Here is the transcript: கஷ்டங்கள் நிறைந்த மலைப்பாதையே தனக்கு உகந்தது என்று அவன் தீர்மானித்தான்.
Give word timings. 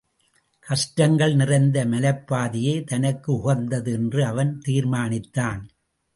கஷ்டங்கள் 0.59 1.35
நிறைந்த 1.35 1.85
மலைப்பாதையே 1.85 2.83
தனக்கு 2.83 3.33
உகந்தது 3.33 3.91
என்று 3.91 4.25
அவன் 4.25 4.61
தீர்மானித்தான். 4.67 5.61